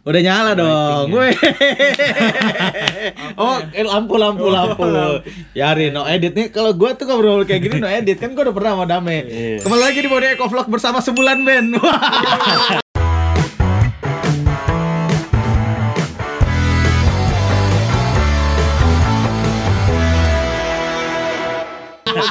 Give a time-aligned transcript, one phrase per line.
[0.00, 1.12] Udah nyala dong.
[1.12, 1.28] Gue.
[3.42, 4.88] oh, eh, lampu lampu lampu.
[5.52, 6.48] Yari no edit nih.
[6.48, 9.18] Kalau gua tuh ngobrol kayak gini no edit kan gua udah pernah sama Dame.
[9.60, 11.66] Kembali lagi di Body Eco Vlog bersama sebulan Ben.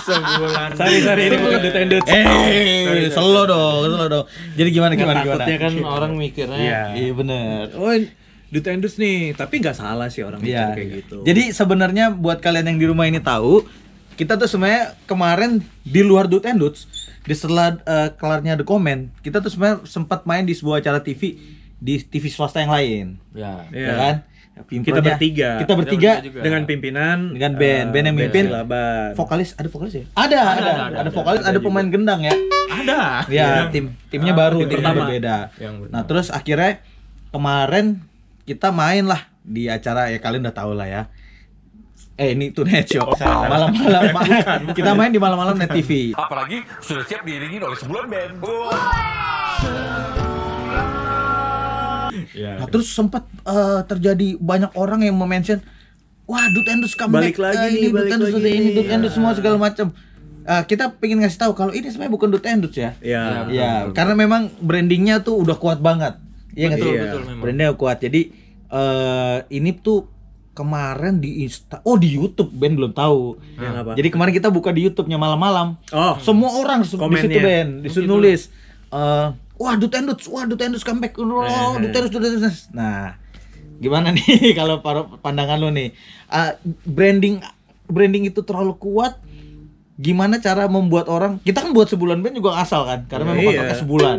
[0.04, 0.70] sebulan.
[0.78, 2.10] Sorry, sorry, ini bukan Dut and Duts.
[2.12, 4.26] Eh, selo dong, selo dong.
[4.54, 5.44] Jadi gimana gimana gimana?
[5.46, 6.58] Takutnya kan orang mikirnya.
[6.60, 6.82] Iya.
[6.96, 7.64] Iya bener.
[7.76, 7.92] Oh,
[8.82, 10.74] Duts nih, tapi nggak salah sih orang mikir Iya.
[10.74, 11.18] kayak gitu.
[11.22, 13.62] Jadi sebenarnya buat kalian yang di rumah ini tahu,
[14.18, 16.90] kita tuh sebenarnya kemarin di luar Dut and Duts,
[17.24, 21.38] di setelah eh, kelarnya The Comment, kita tuh sebenarnya sempat main di sebuah acara TV
[21.80, 23.06] di TV swasta yang lain.
[23.32, 23.64] Ya.
[23.72, 23.88] Iya.
[23.88, 24.16] Ya kan?
[24.60, 25.50] Kita Pimpronya- bertiga.
[25.64, 26.42] Kita bertiga juga.
[26.44, 28.44] dengan pimpinan Dengan band, eh, band yang mimpin.
[28.52, 29.10] Silaban.
[29.16, 30.06] vokalis ada vokalis ya?
[30.14, 32.36] Ada, ada, ada, vokalis, ada, pemain gendang ya.
[32.70, 33.02] Ada.
[33.32, 35.08] Ya, tim timnya baru, tim pertama.
[35.08, 35.52] berbeda.
[35.90, 36.84] Nah, terus akhirnya
[37.30, 38.04] kemarin
[38.44, 41.04] kita main lah di acara ya kalian udah tahu lah ya.
[42.20, 43.08] Eh ini tuh net show.
[43.16, 44.12] Malam-malam
[44.76, 46.12] kita main di malam-malam net TV.
[46.12, 48.34] Apalagi sudah siap diiringi oleh sebulan band.
[52.58, 55.62] Nah, terus sempat eh, terjadi banyak orang yang mention
[56.30, 58.74] Wah, Dut Endus comeback Balik lagi nih, ini Dut balik Endus ini, nih.
[58.78, 59.90] Dut Endus semua segala macam.
[60.46, 62.94] Eh, kita pengen ngasih tahu kalau ini sebenarnya bukan Dut Endus ya.
[63.02, 63.50] Ya.
[63.50, 66.22] Ya, karena memang brandingnya tuh udah kuat banget.
[66.54, 67.02] Iya nggak Betul, sih?
[67.02, 67.42] betul memang.
[67.42, 67.98] Brandingnya kuat.
[68.02, 68.22] Jadi
[68.70, 70.06] eh ini tuh
[70.54, 73.40] kemarin di Insta, oh di YouTube Ben belum tahu.
[73.58, 73.92] Yang apa?
[73.98, 75.82] Jadi kemarin kita buka di YouTube-nya malam-malam.
[75.90, 76.14] Oh.
[76.22, 77.42] Semua orang di situ Komennya.
[77.42, 78.54] Ben, di situ nulis
[78.90, 79.28] eh
[79.60, 81.20] wah Dut Endut, wah Dut Endut comeback.
[81.20, 81.28] Oh,
[81.76, 82.56] Dut Endut, Dut Endut.
[82.72, 83.20] Nah,
[83.78, 84.26] gimana nih
[84.60, 85.92] kalau para pandangan lo nih?
[86.26, 86.52] Eh,
[86.84, 87.44] branding
[87.86, 89.20] branding itu terlalu kuat
[89.96, 91.44] gimana cara membuat orang?
[91.44, 93.50] Kita kan buat sebulan band juga ngasal kan karena memang Iya.
[93.52, 94.16] kontraknya sebulan.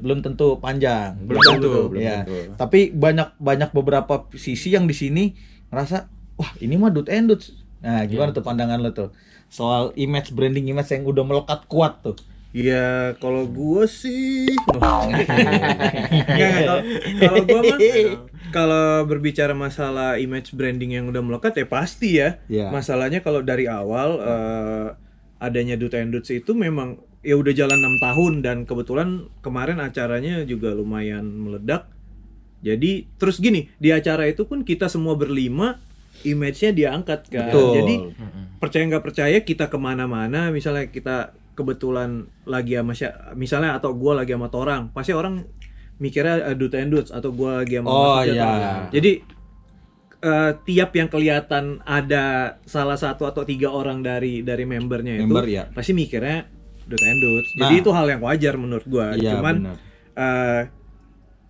[0.00, 1.12] Belum tentu panjang.
[1.20, 2.56] Belum tentu, belum ya tentu.
[2.56, 5.36] tapi banyak banyak beberapa sisi yang di sini
[5.68, 9.12] ngerasa wah ini mah dut and duts nah gimana tuh pandangan lo tuh?
[9.46, 12.16] Soal image branding image yang udah melekat kuat tuh
[12.50, 15.06] Ya kalau gua sih Nggak,
[16.34, 16.78] nggak, kalau
[17.22, 17.78] kalau gua mah
[18.50, 22.42] kalau berbicara masalah image branding yang udah melekat ya pasti ya.
[22.50, 22.74] Iya.
[22.74, 24.88] Masalahnya kalau dari awal eh,
[25.38, 30.42] adanya Dut and Duts itu memang ya udah jalan enam tahun dan kebetulan kemarin acaranya
[30.42, 31.86] juga lumayan meledak.
[32.60, 35.80] Jadi terus gini, di acara itu pun kita semua berlima
[36.26, 37.48] image-nya diangkat kan.
[37.48, 37.72] Betul.
[37.78, 37.94] Jadi
[38.60, 42.96] percaya nggak percaya kita ke mana-mana misalnya kita kebetulan lagi sama
[43.36, 45.44] misalnya atau gua lagi sama orang pasti orang
[46.00, 48.88] mikirnya uh, and Duts atau gua lagi sama Oh, iya.
[48.88, 49.20] jadi
[50.20, 55.44] eh, tiap yang kelihatan ada salah satu atau tiga orang dari dari membernya itu Member,
[55.44, 55.68] ya.
[55.68, 56.48] pasti mikirnya
[56.88, 57.68] Dut and Duts Nah.
[57.68, 59.56] jadi itu hal yang wajar menurut gua Iya, cuman
[60.16, 60.62] eh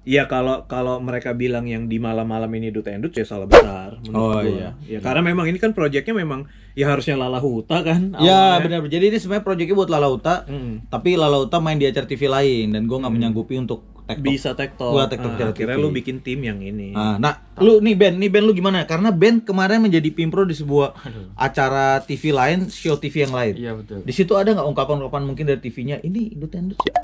[0.03, 4.03] ya kalau kalau mereka bilang yang di malam-malam ini Dut and Duts ya salah besar
[4.11, 4.43] Oh, menurut gua.
[4.45, 4.71] iya.
[4.87, 8.15] Ya karena memang ini kan proyeknya memang ya harusnya Lala Huta kan.
[8.17, 8.63] ya awalnya.
[8.63, 10.89] benar jadi ini sebenarnya proyeknya buat Lalauta Mm.
[10.89, 14.91] tapi Lalauta main di acara TV lain dan gue nggak menyanggupi untuk tektok Bisa tektok.
[14.91, 15.79] Gua tektok Ah, akhirnya TV.
[15.79, 16.91] lu bikin tim yang ini.
[16.91, 18.83] Ah, nah, lu nih Ben, nih Ben lu gimana?
[18.83, 20.99] Karena Ben kemarin menjadi pimpro di sebuah
[21.37, 23.55] acara TV lain, show TV yang lain.
[23.55, 24.03] Iya betul.
[24.03, 26.99] Di situ ada nggak ungkapan-ungkapan mungkin dari TV-nya ini ya?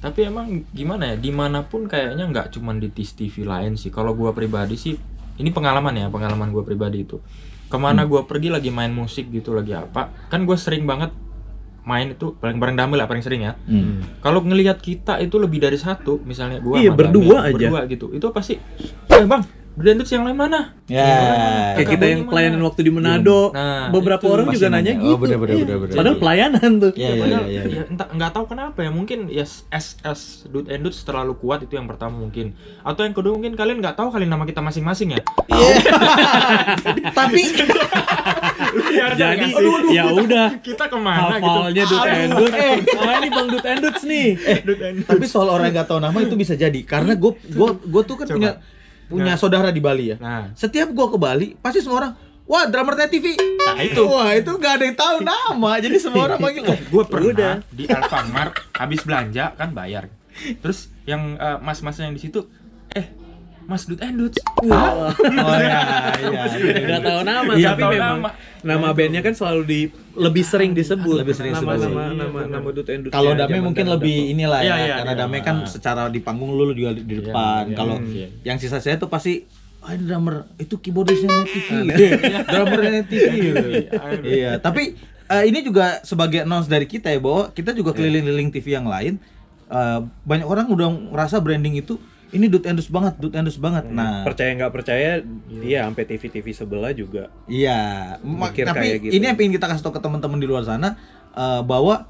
[0.00, 1.16] Tapi emang gimana ya?
[1.16, 3.88] Di mana pun kayaknya nggak cuman di TV lain sih.
[3.88, 5.00] Kalau gua pribadi sih,
[5.36, 7.24] ini pengalaman ya, pengalaman gua pribadi itu.
[7.70, 10.10] Ke mana gua pergi lagi main musik gitu, lagi apa?
[10.26, 11.14] Kan gua sering banget
[11.86, 13.54] main itu paling bareng Damel lah paling sering ya.
[13.64, 14.02] Hmm.
[14.20, 17.54] Kalau ngelihat kita itu lebih dari satu, misalnya gua Iya, berdua Damel, aja.
[17.56, 18.06] berdua gitu.
[18.10, 18.58] Itu pasti,
[19.08, 19.42] eh bang,
[19.80, 20.60] Dendut yang lain mana?
[20.86, 21.08] Ya.
[21.74, 24.92] Kayak kita yang pelayanan waktu di Manado, Nah, beberapa itu orang juga nanya.
[24.92, 25.22] nanya Oh, gitu.
[25.22, 25.64] bener-bener, Iya.
[25.64, 25.96] bener-bener.
[25.96, 26.92] Padahal pelayanan tuh.
[26.92, 27.62] Iya, iya, Padahal, iya, iya.
[27.72, 31.72] ya, entah nggak tahu kenapa ya mungkin ya SS Dut and Duts terlalu kuat itu
[31.72, 35.20] yang pertama mungkin atau yang kedua mungkin kalian nggak tahu kali nama kita masing-masing ya
[37.12, 37.42] Tapi
[39.12, 39.48] Jadi
[39.90, 42.56] ya udah kita ke mana gitu hafalnya Dut and Duts.
[42.92, 44.28] Oh, ini Bang Dut and Duts nih.
[45.02, 48.26] tapi soal orang nggak tahu nama itu bisa jadi karena gue gue gue tuh kan
[48.28, 48.60] Coba.
[49.10, 50.16] Punya punya saudara di Bali ya.
[50.22, 52.14] nah Setiap gue ke Bali pasti semua orang
[52.50, 53.38] Wah, drummer TV.
[53.38, 54.02] Nah, itu.
[54.10, 55.78] Wah, itu nggak ada yang tahu nama.
[55.78, 57.54] Jadi semua orang panggil, "Wah, gue pernah Udah.
[57.70, 60.10] di Alfamart habis belanja kan bayar
[60.60, 62.46] terus yang eh, mas-mas yang di situ
[62.90, 63.06] eh
[63.70, 65.14] Mas Dut and Duts Oh
[65.56, 65.78] iya,
[66.18, 66.42] iya.
[66.82, 68.30] Nggak tahu nama, Iya, tapi tahu memang nama.
[68.60, 69.80] nama bandnya kan selalu di
[70.12, 71.22] lebih sering disebut.
[71.22, 71.86] Lebih sering nama, disebut.
[71.86, 73.12] nama Iya, nama nama Dut and Duts.
[73.12, 75.20] Kalau ya, Dame mungkin lebih inilah ya, Iya, iya, karena iya.
[75.22, 77.62] Dame kan secara di panggung lu juga di, depan.
[77.64, 78.26] iya, Kalau iya.
[78.44, 79.46] yang sisa saya tuh pasti
[79.80, 81.68] ah ini drummer itu keyboardisnya Net TV.
[82.52, 83.32] drummer Net TV.
[84.20, 84.92] Iya, tapi
[85.24, 89.16] eh, ini juga sebagai announce dari kita ya bahwa kita juga keliling-keliling TV yang lain.
[89.68, 91.94] eh, banyak orang udah ngerasa branding itu
[92.30, 93.84] ini dut endus banget, dut endus banget.
[93.90, 93.96] Hmm.
[93.96, 95.10] Nah, percaya nggak percaya,
[95.62, 97.30] iya sampai TV-TV sebelah juga.
[97.50, 99.12] Iya, Mikir tapi kayak gitu.
[99.18, 100.94] ini yang pengen kita kasih tau ke teman-teman di luar sana
[101.34, 102.06] eh, bahwa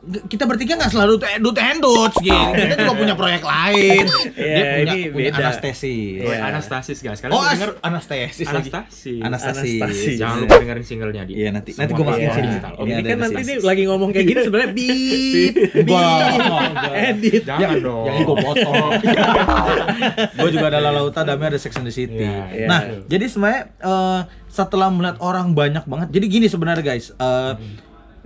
[0.00, 2.30] kita bertiga nggak selalu tuh dut endut gitu.
[2.30, 4.06] Kita juga punya proyek lain.
[4.38, 5.42] Dia Iya, punya, ini punya beda.
[5.44, 6.18] anestesis.
[6.18, 6.42] Gue Iya.
[6.46, 7.18] Anastasis guys.
[7.18, 8.70] Kalian Oh, denger anestesis lagi.
[8.70, 9.18] Anastasis.
[9.20, 9.82] Anestesis.
[9.82, 10.14] Anastasis.
[10.16, 11.32] Jangan lupa dengerin singlenya di.
[11.34, 12.46] Iya, nanti- semua nanti gua masukin sini.
[12.48, 12.72] digital.
[12.72, 13.48] Ini Ini kan nanti Anastasis.
[13.48, 16.30] nih lagi ngomong kayak gini sebenarnya beep, enggak.
[17.08, 17.42] edit.
[17.44, 18.04] Jangan dong.
[18.06, 18.90] Yang gue potong.
[20.30, 22.16] gue juga ada Lauta Dami ada Sex and the City.
[22.18, 22.66] Iya, iya.
[22.66, 27.10] Nah, jadi sebenarnya eh, setelah melihat orang banyak banget, jadi gini sebenarnya guys.
[27.12, 27.52] eh,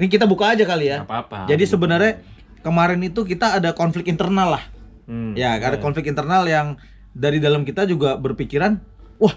[0.03, 1.07] Ini kita buka aja kali ya.
[1.07, 1.47] Apa-apa.
[1.47, 2.19] Jadi sebenarnya
[2.67, 4.65] kemarin itu kita ada konflik internal lah.
[5.07, 5.39] Hmm.
[5.39, 6.75] Ya, ada konflik internal yang
[7.15, 8.83] dari dalam kita juga berpikiran,
[9.23, 9.31] wah,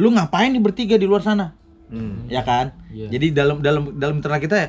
[0.00, 1.52] lu ngapain nih bertiga di luar sana?
[1.92, 2.24] Hmm.
[2.32, 2.72] Ya kan?
[2.88, 3.12] Iya.
[3.12, 4.68] Jadi dalam dalam dalam internal kita ya,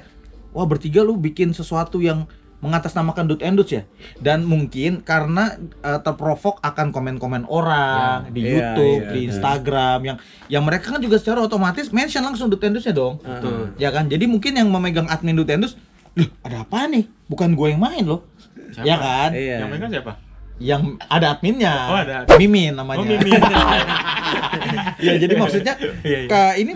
[0.52, 2.28] wah bertiga lu bikin sesuatu yang
[2.62, 3.84] mengatasnamakan dut and ya.
[4.22, 9.28] Dan mungkin karena eh, terprovok akan komen-komen orang di Iya, YouTube, iya, di iya.
[9.34, 10.18] Instagram yang
[10.48, 13.18] yang mereka kan juga secara otomatis mention langsung dut and duts-nya dong.
[13.20, 13.74] Betul.
[13.82, 14.08] Ya kan?
[14.08, 17.10] Jadi mungkin yang memegang admin dut and "Loh, ada apa nih?
[17.28, 18.24] Bukan gue yang main loh."
[18.72, 18.86] Siapa?
[18.88, 19.30] Ya kan?
[19.34, 19.58] Iya.
[19.66, 20.14] Yang megang siapa?
[20.62, 21.74] Yang ada adminnya.
[21.90, 22.18] Oh, ada.
[22.38, 23.02] Mimin namanya.
[23.02, 23.42] Oh, Mimin.
[25.06, 25.74] ya jadi maksudnya
[26.06, 26.30] Iya, iya.
[26.30, 26.74] ke ini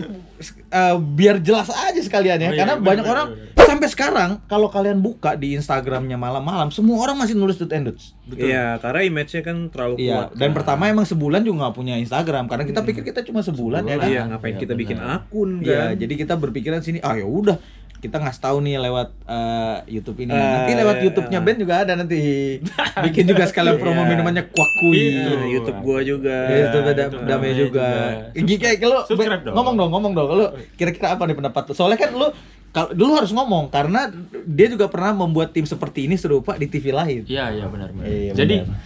[0.72, 3.55] eh, biar jelas aja sekalian ya Oh, iya, karena bener, banyak bener, orang bener.
[3.76, 8.16] Sampai sekarang kalau kalian buka di Instagramnya malam-malam semua orang masih nulis dut and duts.
[8.26, 10.28] Iya, karena image-nya kan terlalu Iya, kuat.
[10.34, 10.56] dan kan.
[10.56, 14.08] pertama emang sebulan juga nggak punya Instagram karena kita pikir kita cuma sebulan, ya kan.
[14.08, 15.20] Iya, ngapain Iya, kita bikin benar.
[15.22, 16.00] akun Iya, kan?
[16.00, 17.60] jadi kita berpikiran sini, ah ya udah
[17.96, 20.30] kita ngasih tahu nih lewat eh, YouTube ini.
[20.30, 22.18] Eh, nanti lewat YouTube-nya band juga ada nanti.
[23.06, 24.10] Bikin juga sekalian promo Iya.
[24.12, 25.10] minumannya kuak kui.
[25.16, 26.38] Nah, YouTube gua juga.
[26.46, 27.88] Ya, beda YouTube damai namanya juga.
[28.30, 28.38] juga.
[28.38, 29.54] Gigi kayak kalau Subscribe dong.
[29.54, 30.28] ngomong dong, ngomong dong.
[30.32, 30.46] Lu
[30.76, 31.74] kira-kira apa nih pendapat lu?
[31.74, 32.28] Soalnya kan lu
[32.76, 34.12] kalau dulu harus ngomong karena
[34.44, 37.24] dia juga pernah membuat tim seperti ini serupa di TV lain.
[37.24, 38.04] Iya iya benar benar.
[38.04, 38.78] Iya, jadi benar.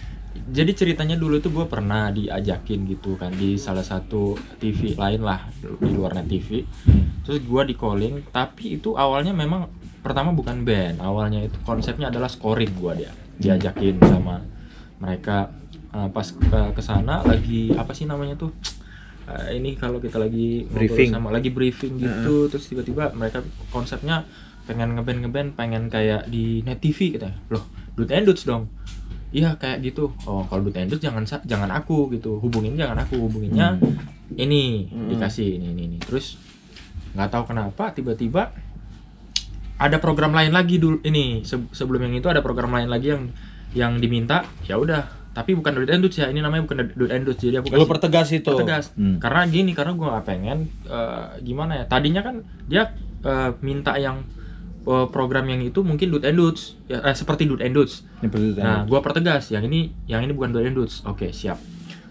[0.54, 5.50] jadi ceritanya dulu tuh gue pernah diajakin gitu kan di salah satu TV lain lah
[5.58, 6.62] di luar net TV.
[7.26, 9.66] Terus gue di calling tapi itu awalnya memang
[10.00, 14.40] pertama bukan band awalnya itu konsepnya adalah scoring gue dia diajakin sama
[14.96, 15.60] mereka
[15.90, 18.54] Eh, pas ke ke sana lagi apa sih namanya tuh
[19.30, 21.14] Eh, ini kalau kita lagi Briefing.
[21.14, 23.38] sama lagi briefing gitu terus tiba-tiba mereka
[23.68, 24.26] konsepnya
[24.66, 27.62] pengen ngeband ngeband pengen kayak di net TV gitu loh
[27.94, 28.66] Dut and Duts dong.
[29.30, 30.10] Iya kayak gitu.
[30.24, 32.38] Oh kalau Dut and Duts jangan jangan aku gitu.
[32.38, 33.78] Hubungin jangan aku hubunginnya
[34.32, 35.98] ini dikasih ini ini ini.
[36.02, 36.34] Terus
[37.14, 38.50] nggak tahu kenapa tiba-tiba
[39.76, 43.30] ada program lain lagi dulu ini se- sebelum yang itu ada program lain lagi yang
[43.72, 45.06] yang diminta ya udah
[45.40, 47.80] tapi bukan Dut and Duts ya ini namanya bukan Dut and Duts jadi aku Lu
[47.80, 48.52] kasih- pertegas itu.
[48.54, 49.16] tegas Hmm.
[49.16, 54.20] karena gini karena gue nggak pengen eh, gimana ya tadinya kan dia eh, minta yang
[54.82, 58.28] eh, program yang itu mungkin dut and duts ya, eh, seperti dut and duts Ini
[58.28, 58.64] perlu ditanya.
[58.66, 61.56] nah gue pertegas yang ini yang ini bukan dut and duts oke siap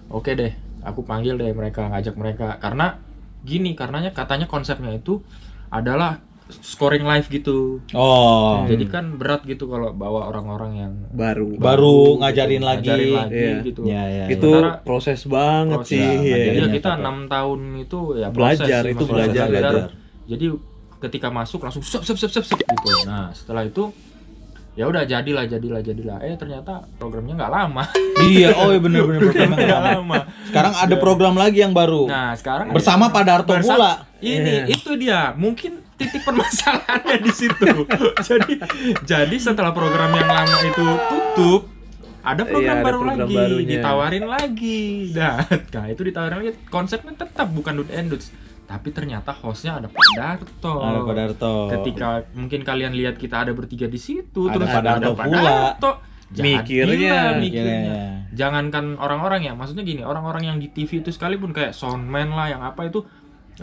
[0.07, 2.97] oke deh aku panggil deh mereka ngajak mereka karena
[3.39, 5.21] gini karenanya katanya konsepnya itu
[5.67, 6.19] adalah
[6.51, 8.65] scoring live gitu Oh.
[8.65, 11.53] jadi kan berat gitu kalau bawa orang-orang yang Baru.
[11.55, 12.89] Baru gitu, ngajarin lagi.
[12.89, 13.57] ngajarin lagi Iya.
[13.61, 15.91] gitu Ya, ya, Itu Sementara- proses banget proses.
[15.91, 16.01] sih.
[16.01, 16.17] Ya, iya.
[16.17, 16.99] Jadi ya ngajarinnya kita capek.
[16.99, 19.89] enam tahun itu ya Belajar, proses sih, itu maksudnya belajar, belajar.
[20.25, 20.45] Jadi
[20.99, 22.89] ketika masuk langsung sep sep sep sep sep gitu.
[23.03, 23.83] Nah setelah itu
[24.73, 26.17] ya udah jadilah jadilah jadilah.
[26.19, 27.83] Eh ternyata programnya nggak lama.
[28.25, 29.95] iya, oh iya bener bener programnya nggak lama.
[30.01, 30.19] lama.
[30.45, 32.03] Sekarang ada program lagi yang baru.
[32.05, 33.93] Nah sekarang Bersama Pak Darto Bersama- pula.
[34.19, 37.67] Ini itu dia mungkin titik permasalahannya di situ.
[38.23, 38.53] jadi
[39.03, 41.61] jadi setelah program yang lama itu tutup
[42.19, 43.69] ada program Iya, ada baru program lagi, barunya.
[43.79, 44.83] ditawarin lagi.
[45.15, 45.37] Nah,
[45.75, 46.51] nah itu ditawarin lagi.
[46.67, 48.27] Konsepnya tetap bukan Dut and Duts,
[48.67, 50.73] tapi ternyata hostnya ada Pak Darto.
[50.83, 51.53] Ada Pak Darto.
[51.71, 55.41] Ketika mungkin kalian lihat kita ada bertiga di situ, Ada terus Pak Darto Pak pula.
[55.47, 55.91] Darto.
[56.29, 56.85] Mikirnya.
[56.85, 57.79] Jadilah mikirnya.
[57.81, 58.03] Mikirnya.
[58.37, 62.61] Jangankan orang-orang ya, maksudnya gini, orang-orang yang di TV itu sekalipun kayak soundman lah yang
[62.61, 63.01] apa itu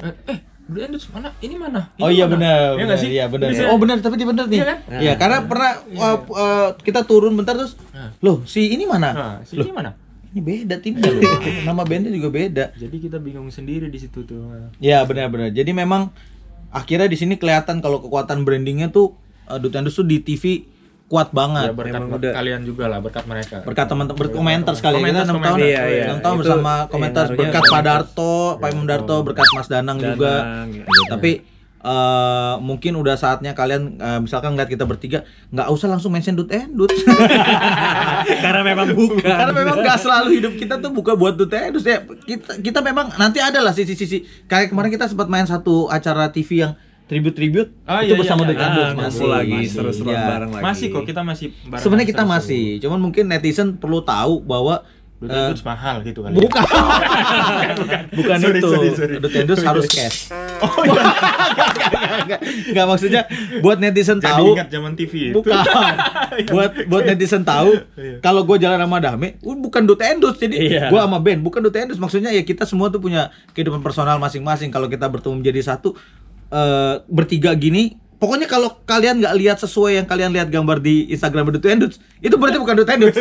[0.03, 1.31] eh, Dut and Duts mana?
[1.39, 1.95] Ini mana?
[1.97, 2.35] Oh Itu iya mana?
[2.35, 3.09] benar, Iya benar, nggak sih?
[3.09, 3.49] iya benar.
[3.55, 3.63] Bisa.
[3.71, 4.57] Oh benar, tapi dia benar nih.
[4.57, 4.79] Iya kan?
[4.99, 8.11] Iya, karena pernah uh, uh, kita turun bentar terus, Nah.
[8.19, 9.09] loh si ini mana?
[9.11, 9.95] Nah, si Loh, ini mana?
[10.27, 11.23] ini beda timnya loh.
[11.65, 12.65] Nama bandnya juga beda.
[12.75, 14.69] Jadi kita bingung sendiri di situ tuh.
[14.77, 15.49] Iya benar-benar.
[15.49, 16.13] Jadi memang
[16.69, 20.67] akhirnya di sini kelihatan kalau kekuatan brandingnya tuh uh, Dut and Dust tuh di TV
[21.07, 21.69] kuat Ya banget.
[21.73, 23.57] berkat Emang udah- kalian juga lah, berkat mereka.
[23.63, 25.59] Berkat teman-teman berkomentar sekali kita Komentar, tahun, komentar.
[25.63, 26.05] Iya, iya.
[26.05, 28.01] enam tahun Itu bersama komentar harusnya berkat Pak komentar.
[28.03, 30.35] Darto, Pak Imam Darto, berkat Mas Danang, juga.
[30.43, 30.85] Danang, ya.
[31.09, 31.33] Tapi
[31.79, 36.51] eh, mungkin udah saatnya kalian eh, misalkan ngeliat kita bertiga nggak usah langsung mention Dut
[36.51, 36.91] and Dut.
[38.43, 39.23] Karena memang bukan.
[39.23, 42.03] Karena memang nggak selalu hidup kita tuh buka buat Dut and Dut ya.
[42.03, 46.67] Kita kita memang nanti ada lah sisi-sisi kayak kemarin kita sempat main satu acara TV
[46.67, 46.75] yang
[47.07, 48.49] tribute-tribute Ah, itu iya, bersama iya.
[48.49, 49.71] Dut and Ah, Dut ngumpul lagi masih.
[49.71, 50.27] seru-seruan Iya.
[50.29, 50.65] bareng lagi.
[50.65, 52.43] Masih kok kita masih bareng Sebenarnya kita seru-seru.
[52.43, 54.83] masih, cuman mungkin netizen perlu tahu bahwa
[55.17, 56.37] Duit Eh, itu mahal gitu kali.
[56.45, 56.61] Bukan.
[58.13, 58.69] Bukan Sorry, itu.
[58.69, 59.15] sorry, sorry.
[59.17, 60.19] Dutendus harus cash.
[60.57, 61.05] Oh iya.
[62.69, 63.23] Enggak maksudnya
[63.61, 64.47] buat netizen Jadi tahu.
[64.53, 65.37] ingat zaman TV itu.
[65.37, 65.53] Bukan.
[66.49, 68.21] buat buat netizen tahu Iya.
[68.21, 70.37] kalau gue jalan sama Dame, uh, bukan Dutendus.
[70.37, 70.89] Jadi Iya.
[70.89, 71.97] gue sama Ben bukan Dutendus.
[71.97, 74.69] Maksudnya ya kita semua tuh punya kehidupan personal masing-masing.
[74.69, 75.93] Kalau kita bertemu menjadi satu
[76.49, 81.53] eh, bertiga gini Pokoknya kalau kalian nggak lihat sesuai yang kalian lihat gambar di Instagram
[81.53, 83.13] Dutendus, itu berarti bukan Dutendus.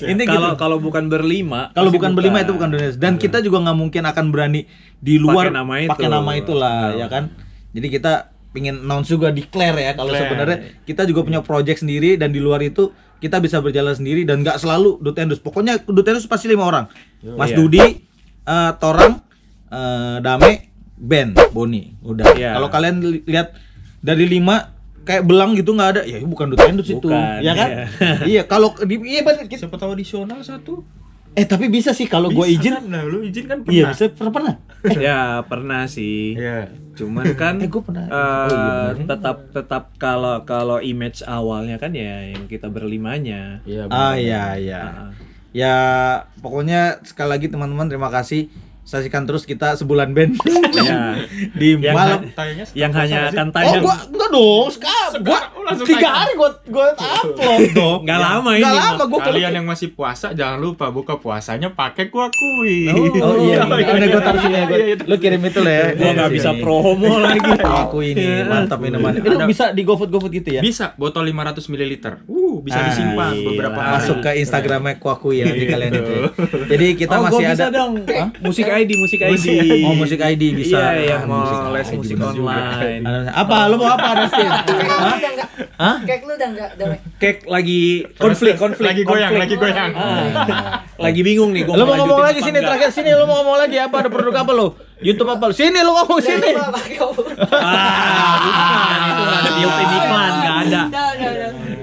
[0.00, 0.56] Ini Kalau gitu.
[0.56, 2.96] kalau bukan berlima, Kalau bukan berlima itu bukan Dutendus.
[2.96, 4.64] Dan kita juga nggak mungkin akan berani
[5.04, 5.90] di luar Pakai nama itu.
[5.92, 7.28] pakai nama itulah, ya kan.
[7.76, 12.32] Jadi kita pingin announce juga declare ya kalau sebenarnya kita juga punya project sendiri dan
[12.32, 12.88] di luar itu
[13.20, 15.44] kita bisa berjalan sendiri dan nggak selalu Dutendus.
[15.44, 16.88] Pokoknya Dutendus pasti lima orang.
[17.36, 17.56] Mas Iya.
[17.60, 17.84] Dudi,
[18.48, 19.20] eh, Torang,
[19.68, 20.67] eh, Dame,
[20.98, 21.94] Ben, Boni.
[22.00, 22.26] Udah.
[22.32, 22.52] Iya.
[22.52, 23.54] Kalau kalian li- lihat
[23.98, 27.68] dari lima kayak belang gitu nggak ada, ya bukan Dutendus itu, Bukan, ya kan?
[27.68, 27.84] iya.
[28.34, 30.84] iya, kalau di iya kita- Siapa tahu additional satu.
[31.32, 32.74] eh tapi bisa sih kalau gue izin.
[32.74, 32.84] kan?
[32.84, 33.72] Nah, lu izin kan pernah.
[33.72, 34.32] Iya, bisa pernah.
[34.32, 34.54] pernah.
[35.00, 36.34] ya pernah sih.
[36.34, 36.66] Iya.
[36.92, 38.04] Cuman kan Eh, gua pernah.
[38.04, 39.06] eh, Oh, iya, bener.
[39.06, 43.62] tetap tetap kalau kalau image awalnya kan ya yang kita berlimanya.
[43.62, 43.86] Iya.
[43.86, 44.80] Ah iya iya.
[44.82, 45.10] Ah.
[45.50, 45.74] Ya
[46.38, 48.50] pokoknya sekali lagi teman-teman terima kasih.
[48.88, 50.40] Saksikan terus kita sebulan band
[50.72, 51.12] Ya.
[51.60, 52.20] di Yang malam.
[52.32, 56.50] Tayangnya yang hanya akan Oh tayang gua enggak dong, sekarang gua langsung tiga hari gua
[56.64, 57.98] gua upload dong.
[58.00, 58.84] Nggak lama ini, Nggak Mas.
[58.86, 62.88] lama gua Kalian yang masih puasa jangan lupa buka puasanya pakai kuakui.
[62.88, 63.60] Oh iya, Oh, iya.
[63.68, 64.64] udah gua taruh sini ya.
[64.64, 65.04] Gua, Iya, iya.
[65.04, 65.84] lu kirim itu lah ya.
[65.92, 67.40] gua nggak bisa promo lagi.
[67.60, 69.12] Aku ini mantap minuman.
[69.14, 70.62] Itu bisa di GoFood GoFood gitu ya.
[70.64, 71.92] Bisa botol 500 ml.
[72.24, 73.76] Uh, bisa disimpan beberapa.
[73.76, 76.12] Masuk ke Instagramnya Kuakui ya nanti kalian itu.
[76.14, 76.22] ya.
[76.68, 77.82] Jadi kita oh, masih gua bisa ada?
[78.40, 79.46] Musik ID, musik ID.
[79.82, 80.78] Oh, musik ID bisa.
[80.94, 83.02] Iya, yang Ah, mau musik les musik online.
[83.28, 83.66] Apa?
[83.66, 84.46] Lu mau apa, Dustin?
[84.46, 85.16] Hah?
[85.18, 85.48] enggak?
[86.04, 86.98] Kek lu udah enggak, Damai?
[87.16, 87.80] Kek lagi
[88.14, 89.42] konflik, konflik, Lagi goyang, konflik.
[89.42, 89.90] lagi goyang.
[89.92, 92.78] Ah, lagi bingung nih gua Lu mau ngomong lagi sini enggak.
[92.78, 94.66] terakhir sini lu mau ngomong lagi apa ada produk apa lu?
[94.98, 95.50] YouTube apa?
[95.50, 96.50] Sini lu ngomong sini.
[97.58, 100.80] Ah, itu nggak ada biopin iklan, nggak ada.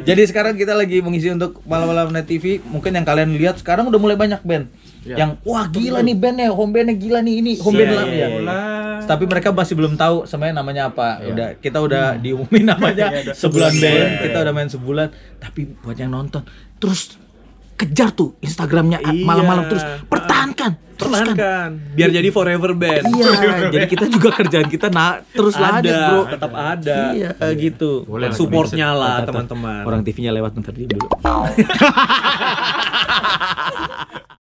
[0.05, 2.61] Jadi sekarang kita lagi mengisi untuk malam-malam net TV.
[2.61, 4.69] Mungkin yang kalian lihat sekarang udah mulai banyak band.
[5.05, 5.21] Ya.
[5.21, 8.27] Yang wah gila nih bandnya, home bandnya gila nih ini, home band Iya, iya, ya.
[8.41, 8.57] iya.
[9.05, 11.21] Tapi mereka masih belum tahu sebenarnya namanya apa.
[11.21, 11.29] Iya.
[11.29, 14.09] Udah kita udah diumumin namanya Iya, udah sebulan sebulan band.
[14.25, 15.07] Kita udah main sebulan.
[15.37, 16.41] Tapi buat yang nonton
[16.75, 17.15] terus
[17.75, 19.21] kejar tuh Instagramnya Iya.
[19.21, 21.35] malam-malam terus pertahankan, teruskan.
[21.35, 23.03] Pertahankan, biar jadi forever band.
[23.05, 23.29] Iya,
[23.69, 26.21] jadi kita juga kerjaan kita nah terus lanjut, ada, Bro.
[26.33, 26.99] tetap ada.
[27.13, 27.91] Iya, gitu.
[28.07, 29.85] Boleh lah, Supportnya lah teman-teman.
[29.85, 30.97] Orang TV-nya lewat ntar dulu.